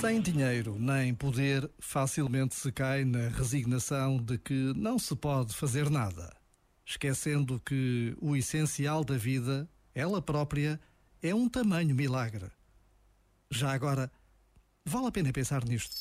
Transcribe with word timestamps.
Sem 0.00 0.20
dinheiro 0.20 0.76
nem 0.78 1.12
poder, 1.12 1.68
facilmente 1.80 2.54
se 2.54 2.70
cai 2.70 3.04
na 3.04 3.28
resignação 3.28 4.16
de 4.16 4.38
que 4.38 4.72
não 4.76 4.98
se 4.98 5.16
pode 5.16 5.54
fazer 5.54 5.90
nada, 5.90 6.32
esquecendo 6.86 7.60
que 7.60 8.16
o 8.20 8.36
essencial 8.36 9.02
da 9.02 9.16
vida, 9.16 9.68
ela 9.92 10.22
própria, 10.22 10.80
é 11.20 11.34
um 11.34 11.48
tamanho 11.48 11.96
milagre. 11.96 12.46
Já 13.50 13.72
agora, 13.72 14.10
vale 14.84 15.08
a 15.08 15.10
pena 15.10 15.32
pensar 15.32 15.64
nisto. 15.64 15.96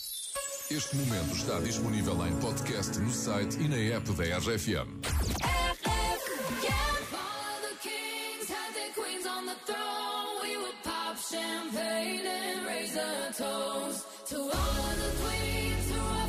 Este 0.70 0.96
momento 0.98 1.34
está 1.34 1.60
disponível 1.60 2.28
em 2.28 2.36
podcast 2.40 3.00
no 3.00 3.10
site 3.10 3.58
e 3.58 3.68
na 3.68 3.78
app 3.78 4.12
da 4.14 4.38
RFM. 4.38 5.57
We 9.66 10.58
would 10.58 10.84
pop 10.84 11.18
champagne 11.18 12.26
and 12.26 12.66
raise 12.66 12.96
a 12.96 13.34
toast 13.36 14.06
to 14.28 14.38
all 14.38 14.50
of 14.50 14.98
the 15.04 15.12
queens 15.22 15.92
who 15.92 16.00
are 16.00 16.27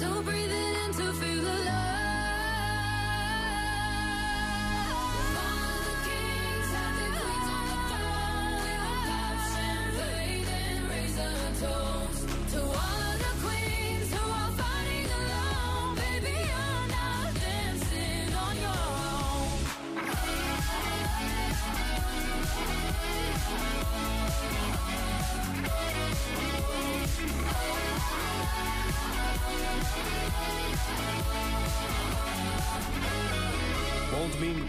So 0.00 0.22
breathe 0.22 0.49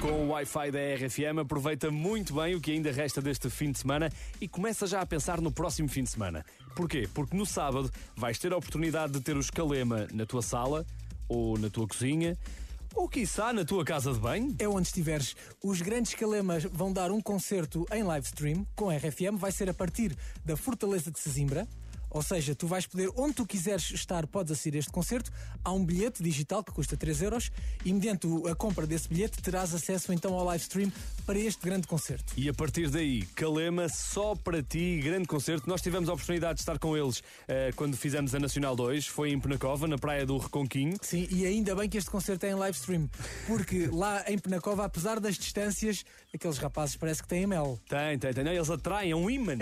com 0.01 0.25
o 0.25 0.29
Wi-Fi 0.29 0.71
da 0.71 0.79
RFM. 0.95 1.39
Aproveita 1.41 1.91
muito 1.91 2.33
bem 2.33 2.55
o 2.55 2.59
que 2.59 2.71
ainda 2.71 2.91
resta 2.91 3.21
deste 3.21 3.49
fim 3.51 3.71
de 3.71 3.77
semana 3.77 4.11
e 4.41 4.47
começa 4.47 4.87
já 4.87 4.99
a 4.99 5.05
pensar 5.05 5.39
no 5.39 5.51
próximo 5.51 5.87
fim 5.87 6.03
de 6.03 6.09
semana. 6.09 6.43
Porquê? 6.75 7.07
Porque 7.13 7.37
no 7.37 7.45
sábado 7.45 7.91
vais 8.15 8.39
ter 8.39 8.51
a 8.51 8.57
oportunidade 8.57 9.13
de 9.13 9.21
ter 9.21 9.37
o 9.37 9.39
escalema 9.39 10.07
na 10.11 10.25
tua 10.25 10.41
sala 10.41 10.85
ou 11.29 11.55
na 11.57 11.69
tua 11.69 11.87
cozinha. 11.87 12.35
Ou 12.95 13.07
quiçá 13.07 13.53
na 13.53 13.63
tua 13.63 13.85
casa 13.85 14.11
de 14.11 14.19
banho? 14.19 14.55
É 14.57 14.67
onde 14.67 14.87
estiveres. 14.87 15.35
Os 15.63 15.81
grandes 15.81 16.15
calemas 16.15 16.63
vão 16.63 16.91
dar 16.91 17.11
um 17.11 17.21
concerto 17.21 17.85
em 17.93 18.01
live 18.01 18.25
stream 18.25 18.65
com 18.75 18.89
a 18.89 18.97
RFM. 18.97 19.37
Vai 19.37 19.51
ser 19.51 19.69
a 19.69 19.73
partir 19.73 20.17
da 20.43 20.57
Fortaleza 20.57 21.11
de 21.11 21.19
Sesimbra. 21.19 21.67
Ou 22.11 22.21
seja, 22.21 22.53
tu 22.53 22.67
vais 22.67 22.85
poder, 22.85 23.09
onde 23.15 23.35
tu 23.35 23.45
quiseres 23.45 23.89
estar, 23.91 24.27
podes 24.27 24.51
assistir 24.51 24.75
a 24.75 24.79
este 24.79 24.91
concerto. 24.91 25.31
Há 25.63 25.71
um 25.71 25.83
bilhete 25.83 26.21
digital 26.21 26.63
que 26.63 26.71
custa 26.71 26.97
3 26.97 27.21
euros 27.21 27.51
e, 27.85 27.93
mediante 27.93 28.27
a 28.49 28.53
compra 28.53 28.85
desse 28.85 29.07
bilhete, 29.07 29.41
terás 29.41 29.73
acesso 29.73 30.11
então 30.11 30.33
ao 30.33 30.43
live 30.45 30.61
stream 30.61 30.91
para 31.25 31.39
este 31.39 31.65
grande 31.65 31.87
concerto. 31.87 32.33
E 32.35 32.49
a 32.49 32.53
partir 32.53 32.89
daí, 32.89 33.21
Calema, 33.35 33.87
só 33.87 34.35
para 34.35 34.61
ti, 34.61 34.99
grande 35.01 35.27
concerto. 35.27 35.69
Nós 35.69 35.81
tivemos 35.81 36.09
a 36.09 36.13
oportunidade 36.13 36.55
de 36.55 36.61
estar 36.61 36.77
com 36.77 36.97
eles 36.97 37.23
eh, 37.47 37.71
quando 37.75 37.95
fizemos 37.95 38.35
a 38.35 38.39
Nacional 38.39 38.75
2, 38.75 39.07
foi 39.07 39.31
em 39.31 39.39
Penacova, 39.39 39.87
na 39.87 39.97
praia 39.97 40.25
do 40.25 40.37
Reconquinho. 40.37 40.97
Sim, 41.01 41.27
e 41.31 41.45
ainda 41.45 41.73
bem 41.75 41.87
que 41.87 41.97
este 41.97 42.09
concerto 42.09 42.45
é 42.45 42.49
em 42.49 42.55
live 42.55 42.77
stream, 42.77 43.09
porque 43.47 43.87
lá 43.93 44.23
em 44.27 44.37
Penacova, 44.37 44.83
apesar 44.83 45.19
das 45.19 45.37
distâncias, 45.37 46.03
aqueles 46.33 46.57
rapazes 46.57 46.97
parece 46.97 47.21
que 47.21 47.29
têm 47.29 47.47
mel. 47.47 47.79
Tem, 47.87 48.19
tem, 48.19 48.33
tem. 48.33 48.43
Não, 48.43 48.51
eles 48.51 48.69
atraem, 48.69 49.11
é 49.11 49.15
um 49.15 49.29
imã. 49.29 49.53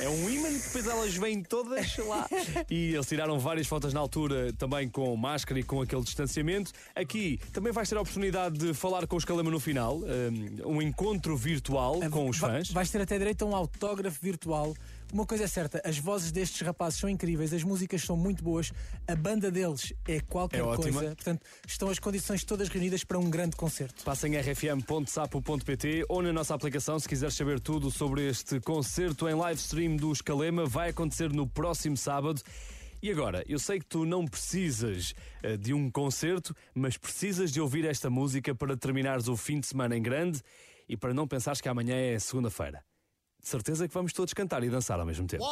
É 0.00 0.08
um 0.08 0.28
imã 0.30 0.48
que 0.48 0.66
depois 0.66 0.86
elas 0.86 1.14
vêm 1.16 1.42
todas 1.42 1.85
lá. 2.02 2.26
E 2.70 2.94
eles 2.94 3.06
tiraram 3.06 3.38
várias 3.38 3.66
fotos 3.66 3.92
na 3.92 4.00
altura, 4.00 4.52
também 4.52 4.88
com 4.88 5.14
máscara 5.16 5.60
e 5.60 5.62
com 5.62 5.80
aquele 5.80 6.02
distanciamento. 6.02 6.72
Aqui 6.94 7.38
também 7.52 7.72
vais 7.72 7.88
ter 7.88 7.96
a 7.96 8.00
oportunidade 8.00 8.58
de 8.58 8.74
falar 8.74 9.06
com 9.06 9.16
os 9.16 9.24
Calema 9.24 9.50
no 9.50 9.60
final, 9.60 9.98
um, 9.98 10.76
um 10.76 10.82
encontro 10.82 11.36
virtual 11.36 12.00
com 12.10 12.28
os 12.28 12.38
fãs. 12.38 12.70
Vais 12.70 12.90
ter 12.90 13.00
até 13.00 13.18
direito 13.18 13.42
a 13.42 13.48
um 13.48 13.54
autógrafo 13.54 14.18
virtual. 14.20 14.74
Uma 15.12 15.24
coisa 15.24 15.44
é 15.44 15.46
certa, 15.46 15.80
as 15.84 15.98
vozes 15.98 16.32
destes 16.32 16.60
rapazes 16.60 16.98
são 16.98 17.08
incríveis, 17.08 17.52
as 17.52 17.62
músicas 17.62 18.02
são 18.02 18.16
muito 18.16 18.42
boas, 18.42 18.72
a 19.06 19.14
banda 19.14 19.50
deles 19.50 19.92
é 20.06 20.20
qualquer 20.20 20.60
É 20.60 20.76
coisa. 20.76 21.14
Portanto, 21.14 21.46
estão 21.66 21.88
as 21.88 21.98
condições 21.98 22.44
todas 22.44 22.68
reunidas 22.68 23.04
para 23.04 23.18
um 23.18 23.30
grande 23.30 23.56
concerto. 23.56 24.04
Passa 24.04 24.28
em 24.28 24.36
rfm.sapo.pt 24.36 26.04
ou 26.08 26.22
na 26.22 26.32
nossa 26.32 26.54
aplicação 26.54 26.98
se 26.98 27.08
quiseres 27.08 27.34
saber 27.34 27.60
tudo 27.60 27.90
sobre 27.90 28.28
este 28.28 28.60
concerto 28.60 29.28
em 29.28 29.34
live 29.34 29.60
stream 29.60 29.96
do 29.96 30.12
Escalema. 30.12 30.66
Vai 30.66 30.90
acontecer 30.90 31.32
no 31.32 31.46
próximo 31.46 31.96
sábado. 31.96 32.42
E 33.02 33.10
agora, 33.10 33.44
eu 33.46 33.58
sei 33.58 33.78
que 33.78 33.86
tu 33.86 34.04
não 34.04 34.26
precisas 34.26 35.14
eh, 35.42 35.56
de 35.56 35.72
um 35.72 35.90
concerto, 35.90 36.54
mas 36.74 36.96
precisas 36.96 37.52
de 37.52 37.60
ouvir 37.60 37.84
esta 37.84 38.10
música 38.10 38.54
para 38.54 38.76
terminares 38.76 39.28
o 39.28 39.36
fim 39.36 39.60
de 39.60 39.66
semana 39.66 39.96
em 39.96 40.02
grande 40.02 40.40
e 40.88 40.96
para 40.96 41.14
não 41.14 41.28
pensares 41.28 41.60
que 41.60 41.68
amanhã 41.68 41.94
é 41.94 42.18
segunda-feira. 42.18 42.82
Certeza 43.46 43.86
que 43.86 43.94
vamos 43.94 44.12
todos 44.12 44.34
cantar 44.34 44.64
e 44.64 44.68
dançar 44.68 44.98
ao 44.98 45.06
mesmo 45.06 45.24
tempo. 45.24 45.44